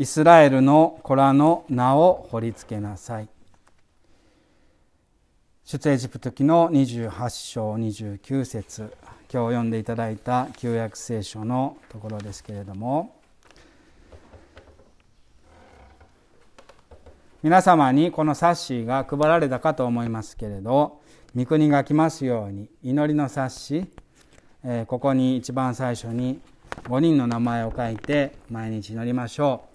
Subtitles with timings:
[0.00, 3.28] イスラエルの子らの名を掘りつけなさい。
[5.62, 8.96] 出エジプト記の28章29節。
[9.30, 13.14] 今日読んでいただいた旧約聖書のところですけれども。
[17.42, 21.02] 皆様にこの冊子が配られたかと思いますけれど
[21.36, 23.86] 御国が来ますように祈りの冊子
[24.86, 26.40] ここに一番最初に
[26.84, 29.69] 5人の名前を書いて毎日祈りましょう。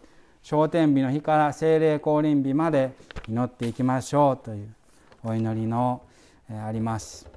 [0.46, 2.92] 昇天日の日から精霊降臨日まで
[3.28, 4.76] 祈っていきましょうという
[5.24, 6.04] お祈りの、
[6.52, 7.28] えー、あります。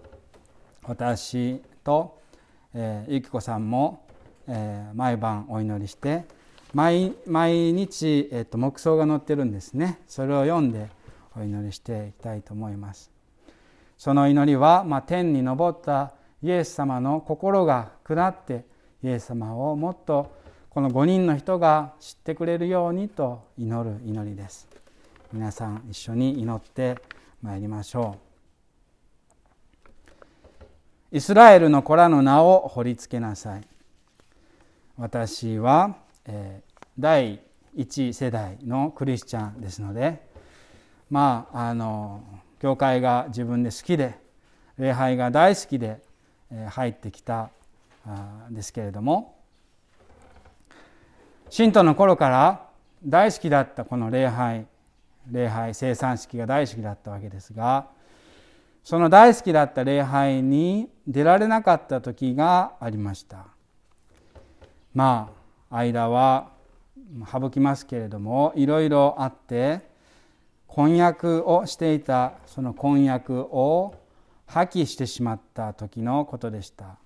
[0.83, 2.21] 私と、
[2.75, 4.05] えー、ゆきこさんも、
[4.47, 6.27] えー、毎晩お祈りして
[6.75, 10.01] 毎毎日、えーと、黙想が載ってるんですね。
[10.07, 10.89] それを読んで
[11.35, 13.11] お祈りしていきたいと思います。
[13.97, 18.67] その祈りは、まあ、天に昇ったイエス様の心が下って
[19.03, 20.37] イエス様をもっと
[20.79, 24.69] この5人の人が知ってくれるようにと祈る祈りです。
[25.33, 26.97] 皆さん一緒に祈って
[27.43, 28.17] まいりましょ
[31.13, 31.17] う。
[31.17, 33.67] イスラエルの子らの名を掘りつけなさい。
[34.97, 37.41] 私は、えー、第
[37.75, 40.23] 一世代のクリスチャンですので
[41.11, 42.23] まああの
[42.61, 44.17] 教会が自分で好きで
[44.79, 46.01] 礼拝が大好きで、
[46.53, 47.51] えー、入ってきた
[48.49, 49.38] んですけれども
[51.51, 52.69] 信徒の頃から
[53.05, 54.67] 大好きだったこの礼拝
[55.31, 57.87] 礼拝生産式が大好きだったわけですが
[58.83, 63.47] その大好きだった礼拝に出られなかった時がありました。
[64.95, 65.31] ま
[65.71, 66.49] あ間は
[67.31, 69.81] 省きますけれどもいろいろあって
[70.67, 73.95] 婚約をしていたその婚約を
[74.47, 76.97] 破棄してしまった時のことでした。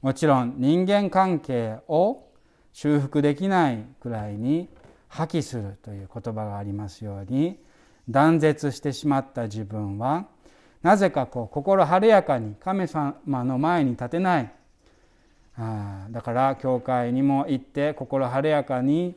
[0.00, 2.27] もちろん人間関係を
[2.80, 4.68] 修復できないくらいに
[5.08, 7.58] 破棄するという言葉がありますように
[8.08, 10.26] 断絶してしまった自分は
[10.80, 14.52] なぜかこう心晴れやかに神様の前に立てない。
[15.56, 19.16] あだから教会にも行って心晴れやかに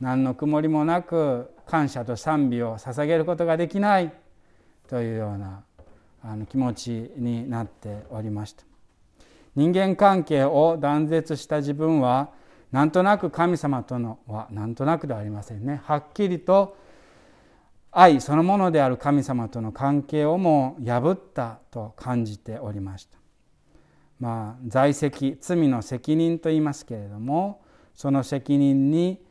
[0.00, 4.10] 何の曇りもなく感謝と賛美を捧げることができない
[4.88, 5.62] というような
[6.24, 8.64] あの気持ちになっておりました。
[9.54, 12.40] 人間関係を断絶した自分は
[12.72, 15.82] なんとなく神様とのはなんとなくではありませんね。
[15.84, 16.76] はっきりと
[17.90, 23.18] 愛そのものである神様との関係をも破ったと感じておりました。
[24.18, 27.62] まあ在籍罪の責任と言いますけれども
[27.94, 29.22] その責任に、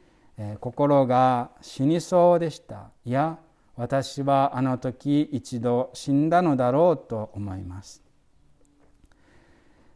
[0.59, 2.91] 心が死にそうでした。
[3.05, 3.39] いや
[3.75, 8.03] 私はあの時一度死んだのだろうと思います。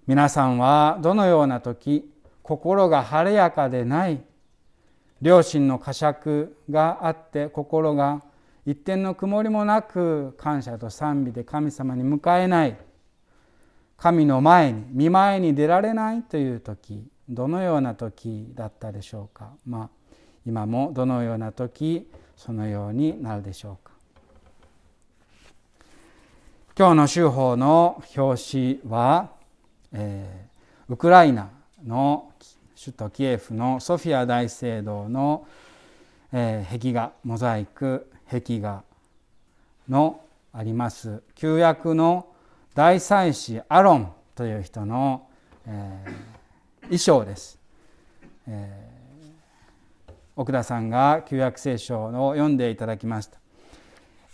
[0.08, 2.12] 皆さんはどのような時
[2.46, 4.22] 心が晴れやかでない。
[5.20, 8.22] 両親の呵責があって心が
[8.68, 12.78] 一点の曇りもなく感謝と賛美で神様に迎えない。
[13.98, 19.50] 神の前に見前に出られないという時どのような時だったでしょうか。
[19.66, 19.90] まあ
[20.46, 22.08] 今もどのような時
[22.38, 23.92] そのようになるでしょうか。
[26.78, 29.32] 今日の週報の表紙は、
[29.94, 31.55] えー、ウクライナ
[31.86, 32.32] の
[32.80, 35.48] 首都キエフのソフィア大聖堂の、
[36.34, 38.84] えー、壁画モザイク壁画
[39.88, 42.28] のあります旧約の
[42.74, 45.28] 大祭司アロンという人の、
[45.66, 47.60] えー、衣装です、
[48.48, 53.38] えー、奥田さんが旧約聖書を読んでいただきました。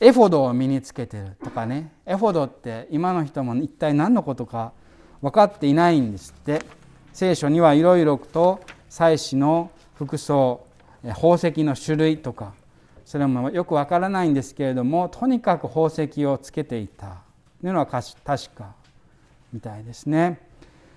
[0.03, 1.91] エフォドを身につけてるとかね。
[2.07, 4.73] エフォドって今の人も一体何のことか
[5.21, 6.80] 分かっていないんですって。
[7.13, 10.65] 聖書にはいろいろと祭司の服装
[11.03, 12.53] 宝石の種類とか
[13.05, 17.21] それもよくわからないんですけれどもとにかく宝石をつけていた。
[17.59, 18.15] というのは確
[18.55, 18.73] か
[19.53, 20.39] みたいですね。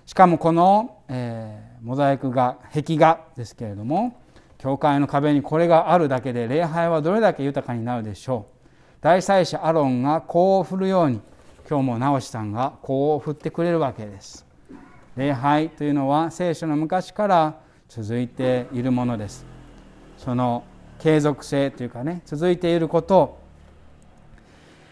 [0.05, 4.19] しかもこの、えー、モザイク画壁画ですけれども
[4.57, 8.55] 教会の壁にこれがあるだけで礼拝はどれだけ豊かになるでしょう。
[9.01, 11.21] 大祭司アロンが香を振るように
[11.69, 14.44] 今日も直しさんが香を振ってくれるわけです。
[15.15, 19.45] 礼拝というのは聖書の昔から続いているものです。
[20.17, 20.63] その
[20.99, 23.37] 継続性というかね続いていること。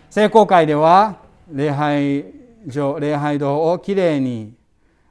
[0.10, 1.18] 聖公会では
[1.52, 2.26] 礼拝
[2.68, 4.54] 場礼拝堂をきれいに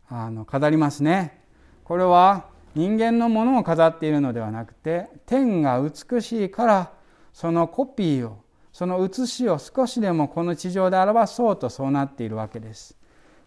[0.08, 1.42] あの飾りますね。
[1.84, 6.92] これは人間のものを飾っているのではなくて天が美しいから
[7.34, 8.42] そのコピーを
[8.72, 12.96] その写しを少しでもこの地上で表そうとそうなっているわけです。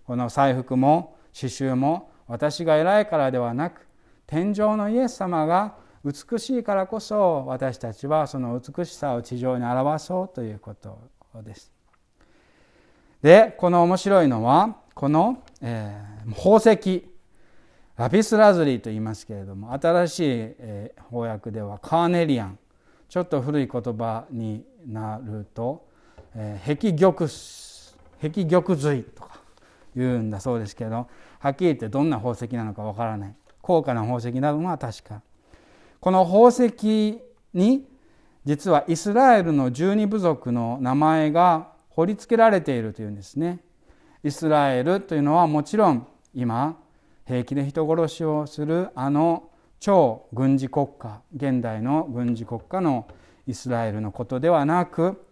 [0.05, 3.85] この祭服も刺繍も私が偉いからではなく
[4.25, 10.97] 天上のイエス様が美しいからこそ私たちはその美しさを地上に表そうということ
[11.43, 11.71] です。
[13.21, 17.09] でこの面白いのはこの、えー、宝石
[17.97, 22.59] ラピスラズリーと言いますけれども新しい、えー、翻訳ではカーネリアン
[23.09, 25.87] ちょっと古い言葉になると、
[26.35, 27.27] えー、壁玉
[28.21, 29.03] 壁玉髄
[29.95, 31.07] 言うんだそうですけど
[31.39, 33.35] はっきり言ってどんな宝石なのかわからない。
[33.61, 35.21] 高価な宝石なのは確か。
[35.99, 37.21] この宝石
[37.53, 37.87] に
[38.43, 43.59] 実はイスラエルの十二部族の名前が彫り付けられているというんですね。
[44.23, 46.77] イスラエルというのはもちろん今
[47.25, 49.49] 平気で人殺しをするあの
[49.79, 53.07] 超軍事国家現代の軍事国家の
[53.47, 55.23] イスラエルのことではなく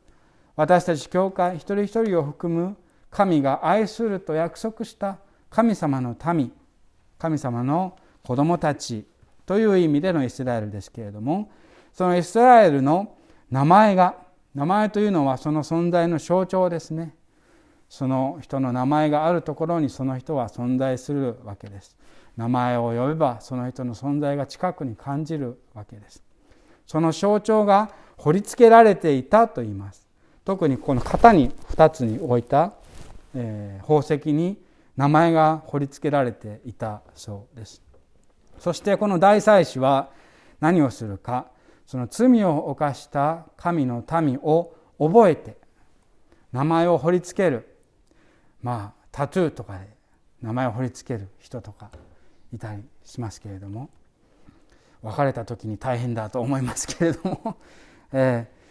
[0.56, 2.78] 私たち教会一人一人を含む
[3.14, 5.20] 神が愛すると約束した
[5.50, 6.52] 神様の民
[7.20, 9.06] 神様の子供たち
[9.46, 11.52] という意味でのイスラエルですけれども
[11.94, 13.16] そのイスラエルの
[13.52, 14.16] 名前が
[14.56, 17.16] 名前というのはその存在の象徴ですね。
[17.90, 21.96] その人の名前があるところにその人は存在するわけです。
[22.38, 26.24] 名前を呼べばその人の存在が近くに感じるわけです。
[26.86, 30.08] その象徴が彫り付けられていたと言います。
[30.46, 32.74] 特にこの型に2つに置いた、
[33.36, 34.58] えー、宝石に
[34.96, 37.82] 名前が彫り付けられていたそうです。
[38.60, 40.10] そしてこの大祭司は
[40.60, 41.48] 何をするか
[41.86, 45.58] その罪を犯した神の民を覚えて
[46.52, 47.68] 名前を彫りつける。
[48.62, 49.88] まあタトゥーとかで
[50.42, 51.92] 名前を彫りつける人とか
[52.54, 53.90] いたりしますけれども
[55.04, 57.58] 別れた時に大変だと思いますけれども、
[58.14, 58.63] えー、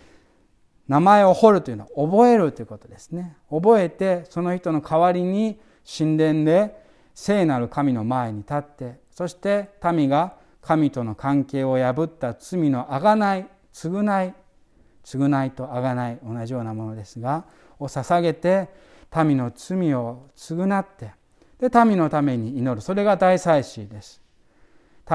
[0.92, 3.34] 名前を彫るというのは覚えるということですね。
[3.50, 5.58] 覚えてその人の代わりに
[5.90, 6.84] 神殿で
[7.14, 14.34] 聖なる神の前に立ってそして民が神との関係を破った罪のあがない償い
[15.02, 17.46] 償いとあがない同じようなものですが
[17.78, 18.68] を捧げて
[19.24, 21.12] 民の罪を償って
[21.58, 22.82] で民のために祈る。
[22.82, 24.20] それが大祭司です。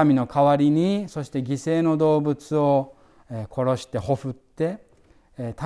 [0.04, 2.96] 民の代わりにそして犠牲の動物を
[3.54, 4.87] 殺してほふって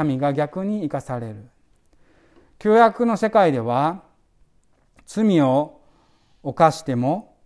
[0.05, 1.49] 民が逆に生かされる。
[2.59, 4.03] 旧約の世界では
[5.07, 5.81] 罪を
[6.43, 7.37] 犯しても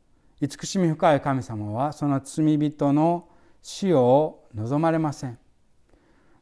[0.41, 3.29] 慈しみ深い神様はその罪人の
[3.63, 5.39] 死を望まれません。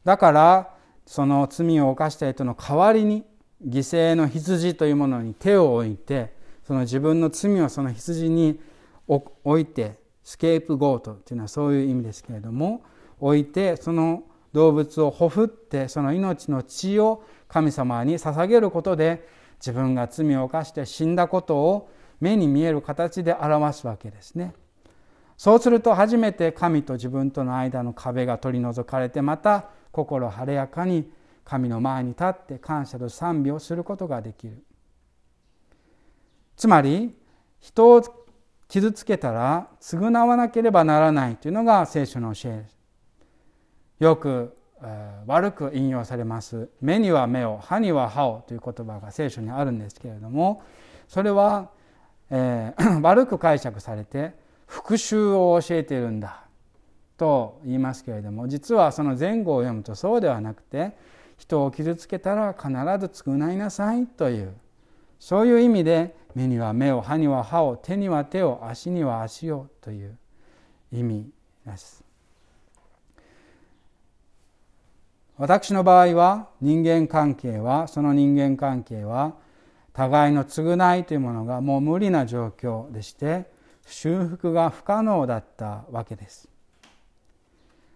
[0.03, 3.23] だからその罪を犯した人の代わりに
[3.65, 8.59] 犠牲の羊というものに手を置いてその自分の罪をその羊に
[9.07, 12.83] 置いてスケープゴートというのはそういう意味ですけれども
[13.19, 14.23] 置いてその
[14.55, 19.27] 動物をほふってその命の血を神様に捧げることで
[19.59, 21.89] 自分が罪を犯して死んだことを
[22.21, 24.53] 目に見える形で表すわけですね。
[25.35, 31.11] そうすると初めて神と自分との間の壁が取り除かれてまた心晴れやかに
[31.43, 34.63] 神の前に立って感謝と賛美をすることができる。
[36.55, 37.13] つまり
[37.59, 38.01] 人を
[38.69, 42.74] 傷つけたら償わなければならないというのが聖書の教えです。
[43.99, 44.55] よく
[45.25, 50.61] 悪く引用されます「目には目を歯には歯を」という言葉が聖書にあるんですけれども
[51.07, 51.69] それは、
[52.29, 54.33] えー、 悪く解釈されて
[54.67, 56.43] 復讐を教えているんだ
[57.17, 60.97] と言いますけれども実はその前後を読むとそうではなくて
[61.37, 64.53] 人を傷つけたら必ず償いなさいという
[65.19, 70.17] そういう意味で目には目を歯には歯を手には手を足には足をという
[70.91, 71.29] 意味
[71.65, 72.04] です。
[75.37, 79.35] 私の場合は人間関係はその人間関係は
[79.91, 83.45] 互いの償いというものがもう無理な状況でして
[83.85, 86.49] 修復が不可能だったわけです。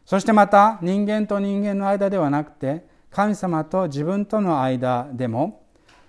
[0.05, 5.63] そしてまた人間と人間の間ではなくて神様と自分との間でも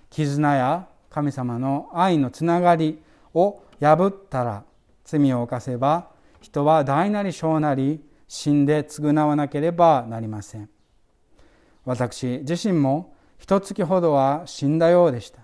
[0.09, 3.01] 絆や神様の愛のつながり
[3.33, 4.63] を破ったら
[5.05, 6.09] 罪を犯せば
[6.41, 10.69] 人は大なり小なり死んで償わなければなりません。
[11.85, 15.41] 私自身も一月ほどは死んだようでした。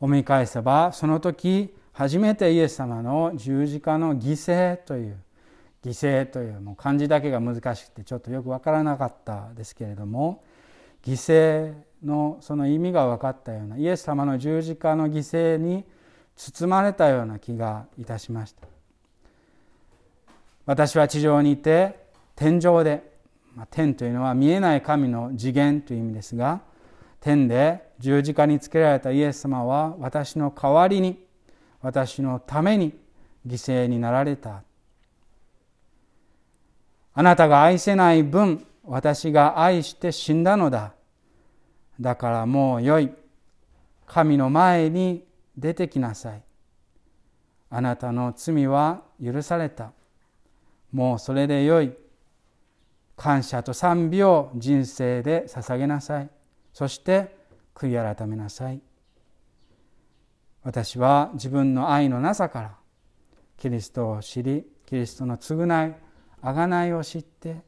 [0.00, 5.16] 思い返せばその時初めてイエス様の十字架の犠牲という
[5.84, 10.42] 犠牲というもう漢字だけが難しくてちょっとよく分からなかったですけれども
[11.04, 15.84] 犠牲のその意味が分かったようなイエス様の十字架の犠牲に
[16.36, 18.66] 包まれたような気がいたしました。
[20.64, 23.11] 私は地上にいて天上で
[23.54, 26.60] まあ、天というのは見えない神の次元という意味ですが
[27.20, 31.24] 天で十字架につけられたイエス様は私の代わりに
[31.80, 32.92] 私のために
[33.46, 34.62] 犠牲になられた。
[37.14, 40.94] あなたが愛せない分私が愛して死んだのだ。
[42.00, 43.10] だからもうよい。
[44.06, 45.24] 神の前に
[45.56, 46.42] 出てきなさい。
[47.70, 49.92] あなたの罪は許された。
[50.92, 51.92] もうそれでよい。
[53.16, 56.30] 感謝と賛美を人生で捧げなさい。
[56.72, 57.36] そして
[57.74, 58.80] 悔い改めなさい。
[60.62, 62.74] 私は自分の愛のなさから
[63.58, 65.94] キリストを知りキリストの償い
[66.42, 67.62] 贖いを知って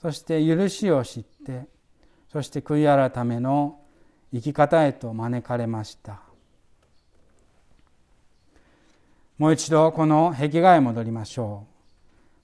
[0.00, 1.66] そして許しを知って
[2.30, 3.80] そして悔い改めの
[4.32, 6.20] 生き方へと招かれました。
[9.38, 11.75] もう一度この壁画へ戻りましょう。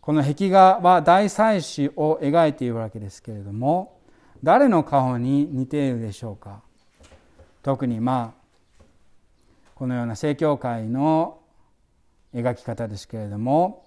[0.02, 4.00] この壁画は大祭司を描いているわけですけれども
[4.42, 6.60] 誰の顔に似ているでしょうか？
[7.62, 8.82] 特にまあ
[9.76, 11.38] このような正教会の
[12.34, 13.86] 描き方ですけれども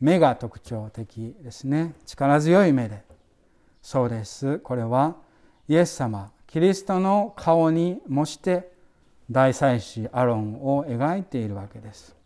[0.00, 1.92] 目が特徴的ですね。
[2.06, 3.02] 力強い目で。
[3.82, 4.60] そうです。
[4.60, 5.16] これは
[5.68, 8.72] イエス様キリストの顔に模して
[9.30, 12.16] 大祭司アロンを描いているわけです。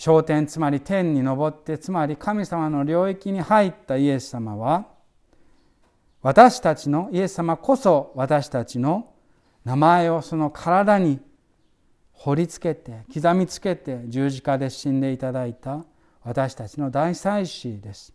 [0.00, 4.86] 昇天つまり天に昇ってつまり神様の領域に入ったイエス様は
[6.22, 9.12] 私たちのイエス様こそ私たちの
[9.62, 11.20] 名前をその体に
[12.12, 15.84] 掘りつけて刻みつけて十字架で死んでいただいた
[16.24, 18.14] 私たちの大祭司です。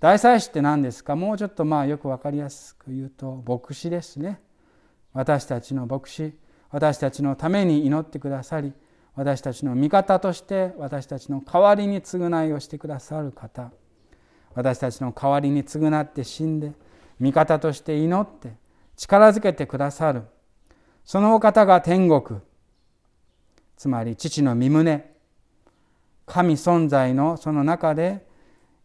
[0.00, 1.16] 大祭司って何ですか？
[1.16, 4.38] もうちょっとまあよく分かりやすく言うと牧師ですね。
[5.14, 6.34] 私たちの牧師
[6.70, 8.74] 私たちのために祈ってくださり
[9.14, 13.70] 私たちの味方として私たちの代わりに償いをしてくださる方。
[14.54, 16.72] 私たちの代わりに償って死んで
[17.18, 18.52] 味方として祈って
[18.96, 20.24] 力づけてくださる。
[21.04, 22.40] そのお方が天国。
[23.76, 25.10] つまり父の身胸
[26.26, 28.26] 神存在のその中で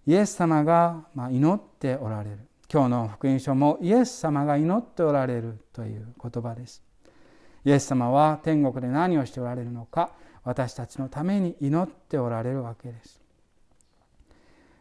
[0.08, 2.40] イエス様が祈っておられる。
[2.72, 6.85] 今日の福音書もイエス様が祈っておられるという言葉です。
[7.66, 10.12] イエス様は天国で何をしておられるのか
[10.44, 13.20] 私たちのために祈っておられるわけです。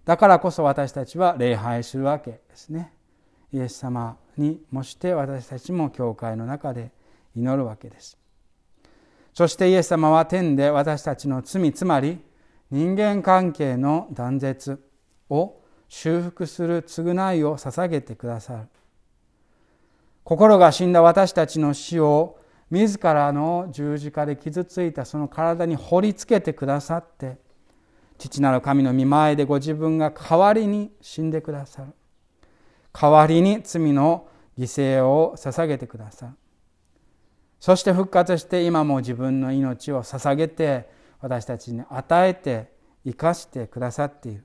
[0.04, 2.92] だからこそ私たちは礼拝するわけですね。
[3.52, 6.90] イエス様に模して私たちも教会の中で
[7.34, 8.18] 祈るわけです。
[9.32, 12.18] そしてイエス様は天で私たちの罪つまり
[12.70, 14.84] 人間関係の断絶
[15.30, 18.68] を修復する償いを捧げてくださる。
[20.22, 22.38] 心が死んだ私たちの死を
[22.74, 27.38] 自らの十字架で傷ついたその体に掘りつけてくださって
[28.18, 31.92] 父なる神の御前でご自分が代わりに死んでくださる。
[32.92, 36.32] 代わりに罪の犠牲を捧げてくださる。
[37.58, 40.88] そして復活して今も自分の命を捧げて
[41.20, 42.72] 私たちに与えて
[43.04, 44.44] 生かしてくださっている。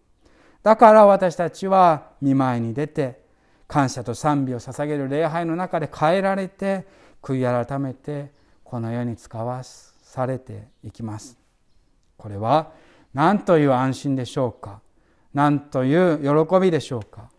[0.64, 3.22] だから私たちは見舞いに出て
[3.68, 6.88] 感謝と賛美を捧げる礼拝の中で変えられて
[7.22, 8.32] 悔い改めて
[8.64, 11.38] この世に使わされていきます。
[12.18, 12.72] これは
[13.14, 14.82] 何という安心でしょうか？
[15.34, 17.30] 何という喜びでしょうか？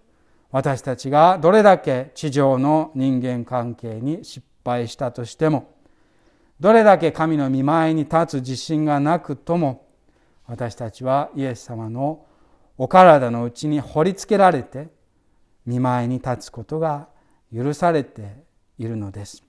[0.50, 5.72] 私たちがどれだけ地上の人間関係に失敗したとしても
[6.58, 9.86] どれだけ神の御前に立つ自信がなくとも
[10.46, 12.26] 私たちはイエス様の
[12.76, 14.88] お体のうちに掘りつけられて
[15.66, 17.08] 見舞いに立つことが
[17.54, 18.42] 許されて
[18.78, 19.44] いるのです。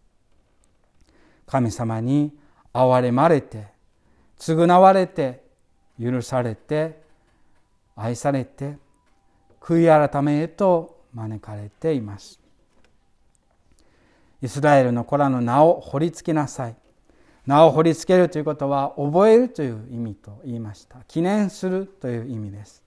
[1.51, 2.31] 神様に
[2.73, 3.67] 憐れまれて
[4.39, 5.43] 償われて
[6.01, 7.01] 許されて
[7.93, 8.77] 愛されて
[9.59, 12.39] 悔い改めへと招かれています。
[14.41, 16.75] イスラエルの子らの名を掘りつけなさい。
[17.45, 20.99] 名を掘りつけるということは覚えるという意味と言いました。
[21.07, 22.81] 記念するという意味です。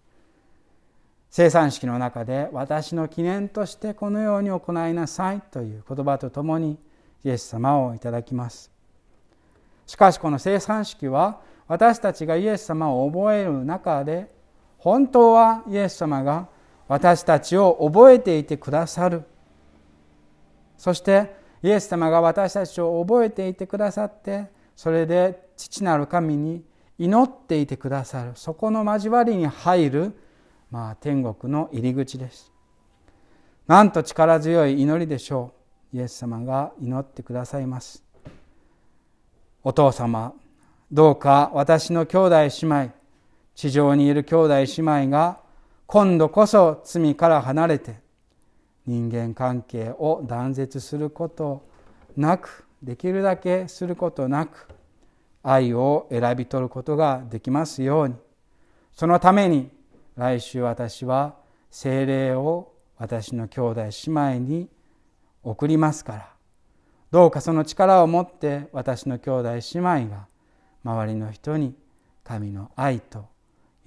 [1.30, 6.78] 生産式の中で私の記念としてこのように行いなさいという言葉とともに
[7.24, 8.70] イエス様をいただきます。
[9.86, 14.30] しかしこの生産式は私たちがイエス様を覚える中で
[14.78, 16.48] 本当はイエス様が
[16.88, 19.24] 私たちを覚えていてくださる。
[20.76, 26.62] そしてイエス様が私たちを覚えていてくださってそれで父なる神に
[26.98, 28.32] 祈っていてくださる。
[28.34, 30.18] そこの交わりに入る
[30.74, 32.52] まあ、天国の入り口です。
[33.68, 35.63] なんと力強い祈りでしょう。
[35.94, 38.02] イエス様が祈ってくださいます。
[39.62, 40.34] お父様
[40.90, 42.90] どうか私の兄弟姉妹
[43.54, 44.64] 地上にいる兄弟姉
[45.04, 45.38] 妹が
[45.86, 47.94] 今度こそ罪から離れて
[48.84, 51.64] 人間関係を断絶すること
[52.16, 54.66] なくできるだけすることなく
[55.44, 58.16] 愛を選び取ることができますように。
[58.92, 59.70] そのために
[60.16, 61.36] 来週私は
[61.70, 64.68] 精霊を私の兄弟姉妹に
[65.44, 66.34] 送りますから。
[67.10, 70.26] どうかその力を持って私の兄弟姉妹が
[70.82, 71.74] 周りの人に
[72.24, 73.26] 神の愛と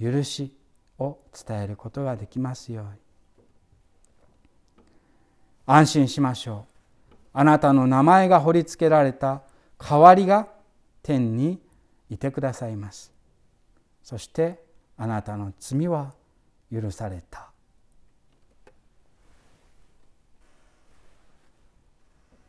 [0.02, 0.54] 許し
[1.00, 2.92] を伝えることができますように。
[5.66, 6.78] 安心しましょう。
[7.34, 9.42] あなたの名前が彫りつけられた
[9.78, 10.48] 代わりが
[11.04, 11.60] 天に
[12.10, 13.12] いてくださいます。
[14.02, 14.64] そして
[14.98, 16.14] あなたの罪は
[16.72, 17.47] 許された。